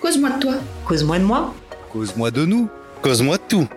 [0.00, 0.54] Cause-moi de toi.
[0.84, 1.54] Cause-moi de moi.
[1.92, 2.68] Cause-moi de nous.
[3.02, 3.68] Cause-moi de tout.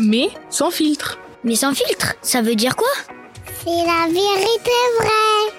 [0.00, 1.18] Mais sans filtre.
[1.44, 2.90] Mais sans filtre, ça veut dire quoi?
[3.64, 5.52] C'est la vérité vraie.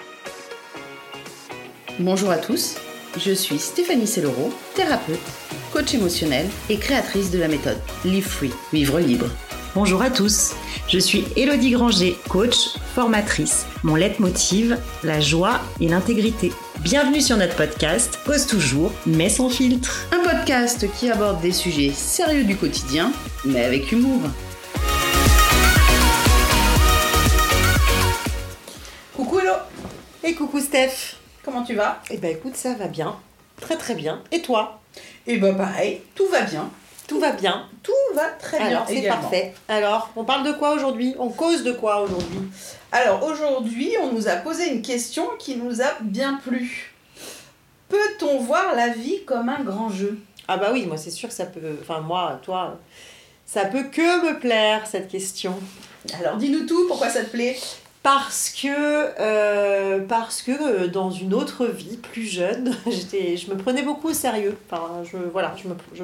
[2.00, 2.76] Bonjour à tous,
[3.18, 5.20] je suis Stéphanie Sellero, thérapeute,
[5.72, 9.28] coach émotionnel et créatrice de la méthode Live Free, vivre libre.
[9.76, 10.54] Bonjour à tous,
[10.88, 13.66] je suis Elodie Granger, coach, formatrice.
[13.82, 16.52] Mon leitmotiv, la joie et l'intégrité.
[16.82, 20.06] Bienvenue sur notre podcast Cause toujours, mais sans filtre.
[20.12, 23.12] Un podcast qui aborde des sujets sérieux du quotidien,
[23.46, 24.22] mais avec humour.
[29.16, 29.54] Coucou Elo
[30.24, 32.00] Et coucou Steph Comment tu vas?
[32.12, 33.16] Eh ben écoute, ça va bien.
[33.60, 34.22] Très très bien.
[34.32, 34.82] Et toi?
[35.26, 36.70] Et ben pareil, tout va bien.
[37.14, 37.68] Tout va bien.
[37.84, 38.84] Tout va très bien.
[38.88, 39.22] C'est également.
[39.22, 39.54] parfait.
[39.68, 41.14] Alors, on parle de quoi aujourd'hui?
[41.20, 42.40] On cause de quoi aujourd'hui?
[42.92, 46.92] Alors aujourd'hui, on nous a posé une question qui nous a bien plu.
[47.88, 50.18] Peut-on voir la vie comme un grand jeu?
[50.48, 51.78] Ah bah oui, moi c'est sûr que ça peut...
[51.82, 52.80] Enfin moi, toi,
[53.46, 55.54] ça peut que me plaire cette question.
[56.20, 57.56] Alors dis-nous tout, pourquoi ça te plaît?
[58.04, 64.14] Parce que, euh, euh, dans une autre vie, plus jeune, je me prenais beaucoup au
[64.14, 64.58] sérieux.
[65.06, 65.56] Je, voilà,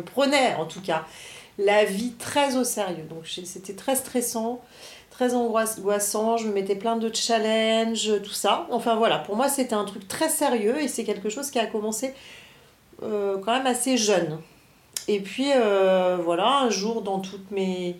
[0.05, 1.03] prenais en tout cas
[1.57, 3.03] la vie très au sérieux.
[3.09, 4.61] Donc c'était très stressant,
[5.11, 6.37] très angoissant.
[6.37, 8.65] Je me mettais plein de challenges, tout ça.
[8.71, 11.65] Enfin voilà, pour moi c'était un truc très sérieux et c'est quelque chose qui a
[11.65, 12.13] commencé
[13.03, 14.39] euh, quand même assez jeune.
[15.09, 15.49] Et puis
[16.23, 17.97] voilà, un jour dans toutes mes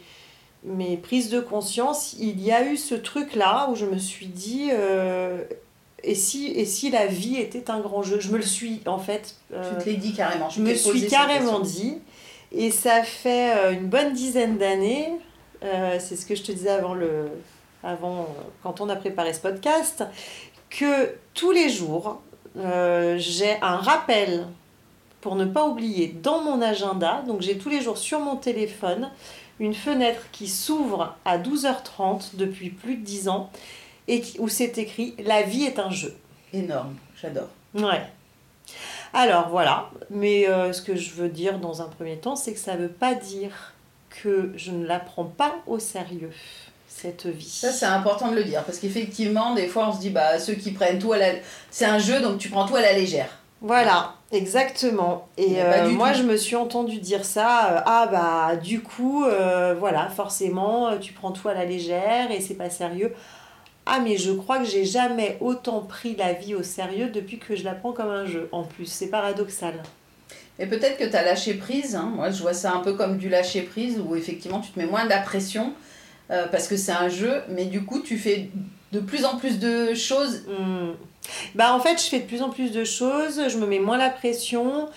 [0.64, 4.70] mes prises de conscience, il y a eu ce truc-là où je me suis dit,
[4.74, 5.44] euh,
[6.04, 8.20] et, si, et si la vie était un grand jeu?
[8.20, 9.36] Je me le suis, en fait.
[9.54, 10.50] euh, Tu te l'es dit carrément.
[10.50, 11.98] je me suis carrément dit,
[12.52, 15.10] et ça fait euh, une bonne dizaine d'années,
[15.64, 17.30] euh, c'est ce que je te disais avant, le,
[17.84, 18.28] avant
[18.64, 20.04] quand on a préparé ce podcast,
[20.70, 22.22] que tous les jours,
[22.56, 24.46] j'ai un rappel
[25.22, 27.24] pour ne pas oublier dans mon agenda.
[27.28, 29.10] Donc j'ai tous les jours sur mon téléphone
[29.60, 33.52] une fenêtre qui s'ouvre à 12h30 depuis plus de 10 ans
[34.08, 36.16] et qui- où c'est écrit La vie est un jeu.
[36.53, 37.50] Énorme, j'adore.
[37.75, 38.02] Ouais.
[39.14, 42.59] Alors voilà, mais euh, ce que je veux dire dans un premier temps, c'est que
[42.59, 43.74] ça ne veut pas dire
[44.24, 46.31] que je ne la prends pas au sérieux,
[46.88, 47.50] cette vie.
[47.50, 50.53] Ça, c'est important de le dire parce qu'effectivement, des fois, on se dit, bah, ceux
[50.53, 51.31] qui prennent tout à la.
[51.72, 53.30] C'est un jeu, donc tu prends tout à la légère.
[53.62, 55.28] Voilà, exactement.
[55.38, 56.20] Et euh, moi, tout.
[56.20, 57.74] je me suis entendu dire ça.
[57.74, 62.40] euh, ah bah, du coup, euh, voilà, forcément, tu prends tout à la légère et
[62.40, 63.14] c'est pas sérieux.
[63.86, 67.56] Ah, mais je crois que j'ai jamais autant pris la vie au sérieux depuis que
[67.56, 68.48] je la prends comme un jeu.
[68.52, 69.74] En plus, c'est paradoxal.
[70.58, 71.96] Et peut-être que tu as lâché prise.
[71.96, 72.12] hein.
[72.16, 74.86] Moi, je vois ça un peu comme du lâcher prise où effectivement, tu te mets
[74.86, 75.74] moins de la pression
[76.52, 78.52] parce que c'est un jeu, mais du coup, tu fais
[78.92, 80.44] de plus en plus de choses.
[80.48, 80.92] Hmm.
[81.56, 83.97] Bah en fait, je fais de plus en plus de choses, je me mets moins
[83.97, 84.88] la pression,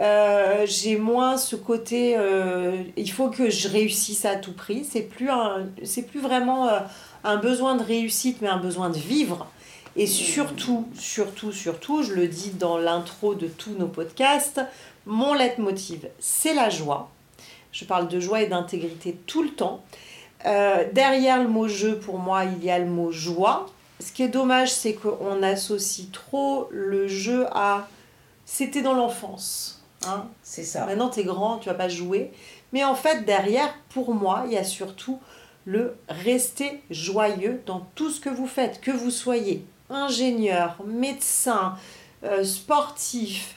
[0.00, 5.02] euh, j'ai moins ce côté euh, il faut que je réussisse à tout prix, c'est
[5.02, 5.28] plus
[5.84, 6.78] c'est plus vraiment euh,
[7.24, 9.46] un besoin de réussite mais un besoin de vivre.
[9.94, 14.62] Et surtout, surtout, surtout, je le dis dans l'intro de tous nos podcasts,
[15.04, 17.10] mon leitmotiv, c'est la joie.
[17.72, 19.84] Je parle de joie et d'intégrité tout le temps.
[20.44, 23.66] Derrière le mot jeu, pour moi, il y a le mot joie.
[24.02, 27.86] Ce qui est dommage, c'est qu'on associe trop le jeu à
[28.44, 29.80] c'était dans l'enfance.
[30.06, 30.84] Hein C'est ça.
[30.86, 32.32] Maintenant, tu es grand, tu vas pas jouer.
[32.72, 35.20] Mais en fait, derrière, pour moi, il y a surtout
[35.64, 41.76] le rester joyeux dans tout ce que vous faites, que vous soyez ingénieur, médecin,
[42.24, 43.56] euh, sportif,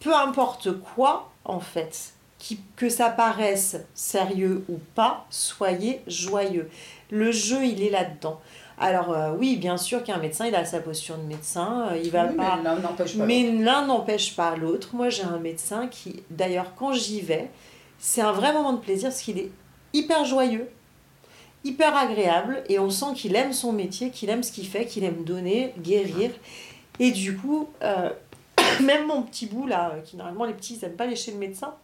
[0.00, 6.68] peu importe quoi, en fait, qui, que ça paraisse sérieux ou pas, soyez joyeux.
[7.10, 8.40] Le jeu, il est là-dedans.
[8.80, 12.10] Alors euh, oui, bien sûr qu'un médecin, il a sa posture de médecin, euh, il
[12.10, 12.60] va Oui, pas...
[13.26, 14.90] mais l'un n'empêche pas l'autre.
[14.92, 17.50] Moi, j'ai un médecin qui, d'ailleurs, quand j'y vais,
[17.98, 19.50] c'est un vrai moment de plaisir parce qu'il est
[19.92, 20.70] hyper joyeux,
[21.64, 25.02] hyper agréable et on sent qu'il aime son métier, qu'il aime ce qu'il fait, qu'il
[25.02, 26.30] aime donner, guérir.
[27.00, 28.10] Et du coup, euh,
[28.80, 31.38] même mon petit bout là, qui normalement les petits ils n'aiment pas aller chez le
[31.38, 31.74] médecin,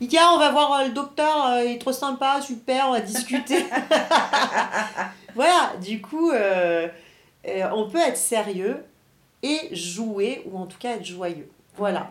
[0.00, 3.00] il dit ah, on va voir le docteur, il est trop sympa, super, on va
[3.00, 3.66] discuter.
[5.34, 6.88] voilà, du coup, euh,
[7.46, 8.84] euh, on peut être sérieux
[9.42, 11.48] et jouer ou en tout cas être joyeux.
[11.76, 12.10] Voilà.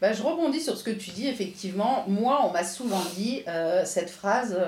[0.00, 2.04] Bah, je rebondis sur ce que tu dis, effectivement.
[2.08, 4.58] Moi, on m'a souvent dit euh, cette phrase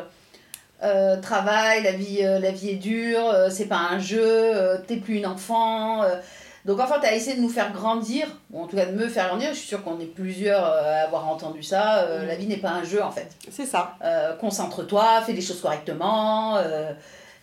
[0.83, 5.17] euh, travail, la vie, euh, la vie est dure, c'est pas un jeu, t'es plus
[5.17, 6.03] une enfant.
[6.65, 8.97] Donc, en fait, tu as essayé de nous faire grandir, ou en tout cas de
[8.97, 9.51] me faire grandir.
[9.51, 12.07] Je suis sûre qu'on est plusieurs à avoir entendu ça.
[12.07, 12.27] Mm.
[12.27, 13.29] La vie n'est pas un jeu, en fait.
[13.51, 13.95] C'est ça.
[14.41, 16.59] Concentre-toi, fais les choses correctement,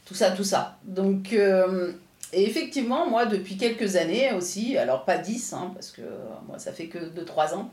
[0.05, 0.77] tout ça, tout ça.
[0.83, 1.91] Donc, euh,
[2.33, 6.17] et effectivement, moi, depuis quelques années aussi, alors pas 10, hein, parce que euh,
[6.47, 7.71] moi, ça fait que 2-3 ans,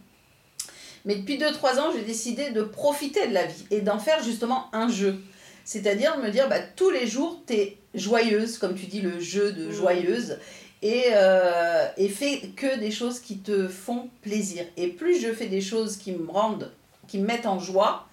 [1.06, 4.66] Mais depuis 2-3 ans, j'ai décidé de profiter de la vie et d'en faire justement
[4.74, 5.16] un jeu.
[5.64, 9.18] C'est-à-dire de me dire, bah, tous les jours, tu es joyeuse, comme tu dis, le
[9.18, 9.72] jeu de Mm.
[9.72, 10.38] joyeuse,
[10.82, 14.64] et, euh, et fais que des choses qui te font plaisir.
[14.76, 16.70] Et plus je fais des choses qui me rendent,
[17.08, 18.06] qui me mettent en joie,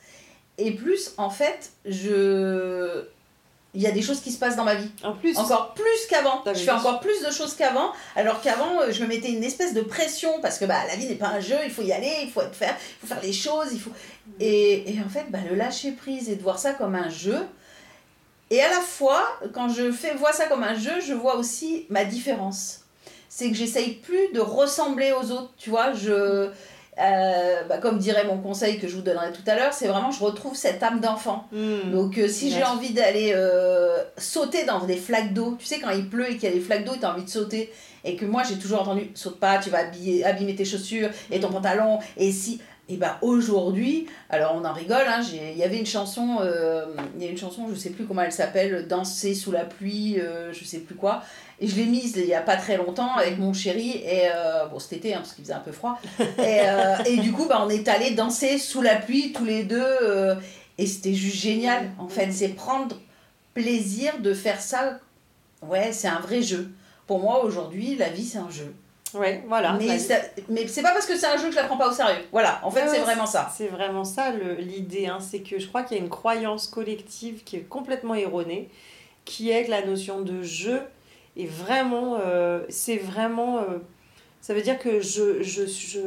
[0.57, 3.03] et plus, en fait, je...
[3.77, 4.89] Il y a des choses qui se passent dans ma vie.
[5.03, 6.41] En plus, Encore plus qu'avant.
[6.47, 7.91] Je fais encore plus de choses qu'avant.
[8.15, 11.06] Alors qu'avant, euh, je me mettais une espèce de pression parce que bah, la vie
[11.06, 13.21] n'est pas un jeu, il faut y aller, il faut, être faire, il faut faire
[13.21, 13.68] les choses.
[13.71, 13.91] Il faut...
[14.39, 17.38] et, et en fait, bah, le lâcher prise et de voir ça comme un jeu.
[18.50, 21.85] Et à la fois, quand je fais, vois ça comme un jeu, je vois aussi
[21.89, 22.79] ma différence.
[23.29, 25.94] C'est que j'essaye plus de ressembler aux autres, tu vois.
[25.94, 26.50] Je,
[26.99, 30.11] euh, bah, comme dirait mon conseil que je vous donnerai tout à l'heure, c'est vraiment
[30.11, 31.47] je retrouve cette âme d'enfant.
[31.51, 31.91] Hmm.
[31.91, 35.91] Donc euh, si j'ai envie d'aller euh, sauter dans des flaques d'eau, tu sais quand
[35.91, 37.71] il pleut et qu'il y a des flaques d'eau tu as envie de sauter,
[38.03, 41.39] et que moi j'ai toujours entendu saute pas, tu vas habiller- abîmer tes chaussures et
[41.39, 42.61] ton pantalon, et si...
[42.89, 46.86] Et ben aujourd'hui, alors on en rigole, hein, il y avait une chanson, euh,
[47.18, 50.22] il y a une chanson, je sais plus comment elle s'appelle, Danser sous la pluie,
[50.22, 51.22] euh, je sais plus quoi,
[51.60, 54.68] et je l'ai mise il y a pas très longtemps avec mon chéri, et euh,
[54.68, 57.45] bon cet été, hein, parce qu'il faisait un peu froid, et, euh, et du coup
[57.45, 60.36] bah, on est allé danser sous la pluie tous les deux, euh,
[60.78, 62.95] et c'était juste génial, en fait, c'est prendre
[63.54, 65.00] plaisir de faire ça,
[65.62, 66.72] ouais, c'est un vrai jeu.
[67.06, 68.74] Pour moi aujourd'hui, la vie c'est un jeu.
[69.13, 69.74] Ouais, voilà.
[69.80, 70.15] mais La- ça-
[70.50, 72.24] mais c'est pas parce que c'est un jeu que je la prends pas au sérieux.
[72.31, 73.50] Voilà, en fait Ouais, c'est ouais, vraiment ça.
[73.56, 75.07] C'est vraiment ça l'idée.
[75.07, 75.19] hein.
[75.21, 78.69] C'est que je crois qu'il y a une croyance collective qui est complètement erronée,
[79.24, 80.81] qui est que la notion de jeu
[81.38, 82.18] est vraiment.
[82.25, 83.59] euh, c'est vraiment.
[83.59, 83.77] euh,
[84.42, 86.00] ça veut dire que je, je, je,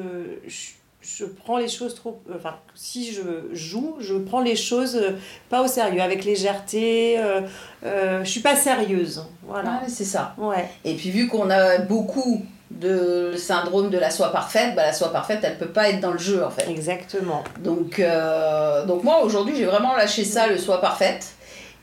[0.46, 0.70] je,
[1.00, 2.20] je prends les choses trop.
[2.35, 3.23] Enfin, si je
[3.55, 5.12] joue, je prends les choses euh,
[5.49, 7.19] pas au sérieux, avec légèreté.
[7.19, 7.41] Euh,
[7.85, 9.25] euh, je suis pas sérieuse.
[9.43, 9.81] Voilà.
[9.82, 10.35] Ouais, c'est ça.
[10.38, 10.69] Ouais.
[10.85, 15.12] Et puis vu qu'on a beaucoup de syndrome de la soie parfaite, bah, la soie
[15.12, 16.70] parfaite elle peut pas être dans le jeu en fait.
[16.70, 17.43] Exactement.
[17.58, 21.34] Donc, euh, donc moi aujourd'hui j'ai vraiment lâché ça, le soie parfaite.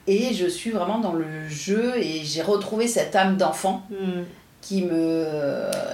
[0.10, 4.24] Et je suis vraiment dans le jeu et j'ai retrouvé cette âme d'enfant Hmm.
[4.68, 5.26] Qui me,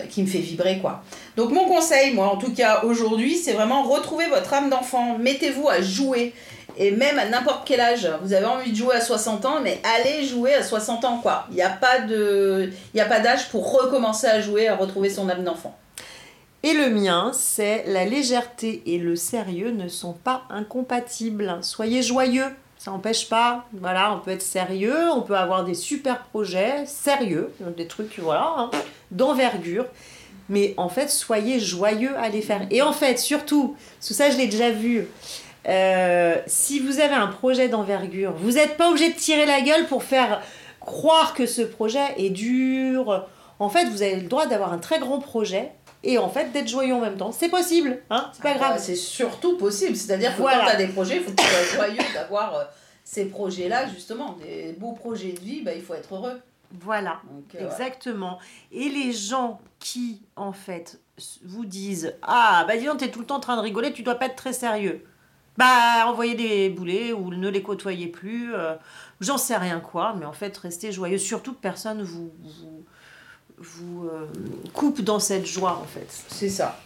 [0.09, 1.03] qui me fait vibrer quoi.
[1.37, 5.69] Donc mon conseil, moi en tout cas aujourd'hui, c'est vraiment retrouver votre âme d'enfant, mettez-vous
[5.69, 6.33] à jouer.
[6.75, 9.79] Et même à n'importe quel âge, vous avez envie de jouer à 60 ans, mais
[9.83, 11.45] allez jouer à 60 ans quoi.
[11.51, 15.29] Il n'y a pas de- a pas d'âge pour recommencer à jouer, à retrouver son
[15.29, 15.77] âme d'enfant.
[16.63, 21.57] Et le mien, c'est la légèreté et le sérieux ne sont pas incompatibles.
[21.61, 22.45] Soyez joyeux,
[22.83, 23.65] ça n'empêche pas.
[23.71, 28.53] Voilà, on peut être sérieux, on peut avoir des super projets sérieux, des trucs voilà,
[28.57, 28.71] hein,
[29.09, 29.85] d'envergure.
[30.49, 32.67] Mais en fait, soyez joyeux à les faire.
[32.71, 35.07] Et en fait, surtout, que ça, je l'ai déjà vu.
[35.69, 39.87] euh, si vous avez un projet d'envergure, vous n'êtes pas obligé de tirer la gueule
[39.87, 40.41] pour faire
[40.81, 43.25] croire que ce projet est dur.
[43.59, 45.71] En fait, vous avez le droit d'avoir un très grand projet
[46.03, 47.31] et en fait d'être joyeux en même temps.
[47.31, 48.79] C'est possible, hein C'est pas Ah bah, grave.
[48.79, 49.95] c'est surtout possible.
[49.95, 50.59] C'est-à-dire que Voilà.
[50.59, 52.63] quand tu as des projets, il faut que tu sois joyeux d'avoir euh,
[53.03, 54.37] ces projets-là, justement.
[54.41, 56.39] Des beaux projets de vie, bah, il faut être heureux.
[56.81, 58.39] Voilà, Donc, euh, exactement.
[58.71, 60.99] Et les gens qui, en fait,
[61.45, 64.01] vous disent Ah, bah dis donc, t'es tout le temps en train de rigoler, tu
[64.01, 65.03] dois pas être très sérieux.
[65.55, 68.73] Bah, envoyez des boulets ou ne les côtoyez plus, euh,
[69.21, 71.19] j'en sais rien quoi, mais en fait, restez joyeux.
[71.19, 72.83] Surtout que personne vous, vous,
[73.57, 74.25] vous euh,
[74.73, 76.07] coupe dans cette joie, en fait.
[76.27, 76.77] C'est ça.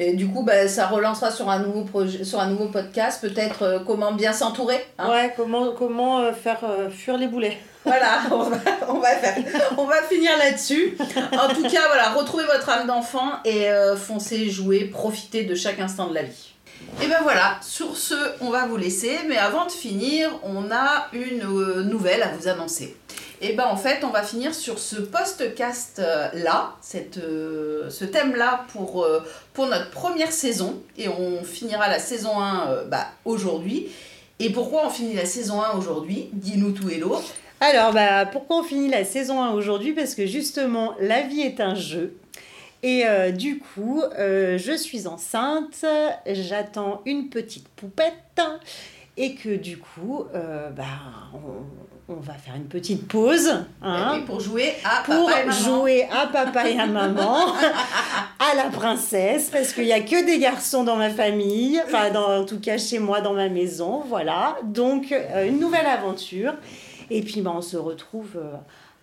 [0.00, 3.62] Et du coup, bah, ça relancera sur un nouveau, projet, sur un nouveau podcast, peut-être
[3.62, 4.78] euh, comment bien s'entourer.
[4.98, 5.10] hein.
[5.10, 9.36] Ouais, comment, comment euh, faire euh, fuir les boulets Voilà, on va, on, va faire,
[9.78, 10.96] on va finir là-dessus.
[11.32, 15.80] En tout cas, voilà, retrouvez votre âme d'enfant et euh, foncez, jouez, profitez de chaque
[15.80, 16.52] instant de la vie.
[17.02, 19.18] Et ben voilà, sur ce, on va vous laisser.
[19.28, 22.94] Mais avant de finir, on a une euh, nouvelle à vous annoncer.
[23.40, 26.02] Et ben en fait, on va finir sur ce podcast
[26.34, 30.80] là, cette, euh, ce thème là pour, euh, pour notre première saison.
[30.96, 33.88] Et on finira la saison 1 euh, bah, aujourd'hui.
[34.40, 36.30] Et pourquoi on finit la saison 1 aujourd'hui?
[36.32, 37.32] Dis-nous tout et l'autre.
[37.60, 39.92] Alors, bah, pourquoi on finit la saison 1 aujourd'hui?
[39.92, 42.16] Parce que justement, la vie est un jeu.
[42.84, 43.02] Et
[43.32, 45.84] du coup, je suis enceinte,
[46.24, 48.40] j'attends une petite poupette.
[49.20, 50.84] Et que du coup, euh, bah,
[51.34, 53.50] on, on va faire une petite pause.
[53.82, 55.58] hein, pour jouer à pour papa et maman.
[55.60, 57.46] jouer à papa et à maman,
[58.38, 62.40] à la princesse, parce qu'il n'y a que des garçons dans ma famille, enfin dans,
[62.42, 64.56] en tout cas chez moi dans ma maison, voilà.
[64.62, 66.54] Donc euh, une nouvelle aventure.
[67.10, 68.52] Et puis bah, on se retrouve euh,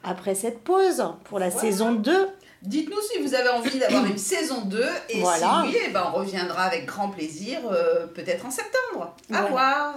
[0.03, 1.67] après cette pause pour la Voilà.
[1.69, 2.27] saison 2.
[2.65, 5.63] Dites-nous si vous avez envie d'avoir une saison 2 et Voilà.
[5.65, 9.15] si oui, eh ben, on reviendra avec grand plaisir, euh, peut-être en septembre.
[9.31, 9.49] À Voilà.
[9.49, 9.93] voir.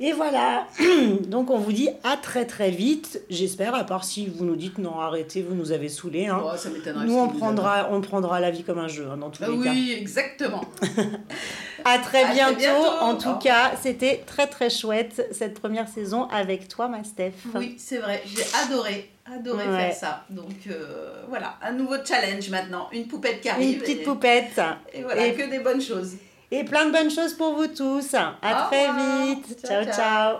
[0.00, 0.66] Et voilà,
[1.28, 4.78] donc on vous dit à très très vite, j'espère, à part si vous nous dites
[4.78, 6.26] non arrêtez, vous nous avez saoulés.
[6.26, 6.42] Hein.
[6.44, 6.68] Oh, ça
[7.04, 9.62] Nous on prendra, on prendra la vie comme un jeu hein, dans tous Ah les
[9.62, 9.70] cas.
[9.70, 10.62] oui, exactement.
[11.86, 12.86] À très À très bientôt.
[13.02, 17.32] En tout cas, c'était très très chouette cette première saison avec toi, ma Steph.
[17.54, 19.76] Oui, c'est vrai, j'ai adoré, adoré Ouais.
[19.90, 20.24] faire ça.
[20.30, 23.74] Donc euh, voilà, un nouveau challenge maintenant, une poupette qui arrive.
[23.76, 24.60] Une petite et, poupette.
[24.92, 26.12] Et voilà, Et- que des bonnes choses.
[26.50, 28.14] Et plein de bonnes choses pour vous tous.
[28.14, 29.26] À Au très revoir.
[29.26, 29.58] vite.
[29.66, 29.92] Ciao, ciao.
[29.92, 29.94] ciao.
[29.94, 30.38] ciao.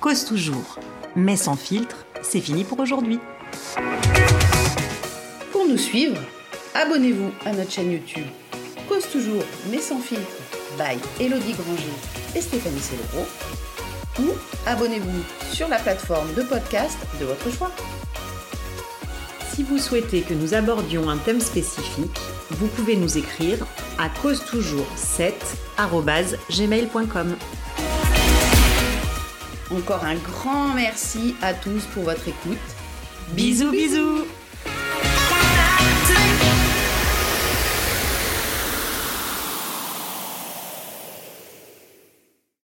[0.00, 0.78] Cause toujours,
[1.14, 3.18] mais sans filtre, c'est fini pour aujourd'hui.
[5.52, 6.16] Pour nous suivre,
[6.74, 8.26] abonnez-vous à notre chaîne YouTube.
[8.88, 10.24] Cause toujours, mais sans filtre,
[10.78, 11.92] by Elodie Granger
[12.34, 13.26] et Stéphanie Célero.
[14.18, 14.30] Ou
[14.66, 17.70] abonnez-vous sur la plateforme de podcast de votre choix.
[19.52, 22.18] Si vous souhaitez que nous abordions un thème spécifique,
[22.50, 23.64] vous pouvez nous écrire
[23.98, 27.36] à cause toujours 7gmail.com.
[29.70, 32.58] Encore un grand merci à tous pour votre écoute.
[33.32, 34.24] Bisous bisous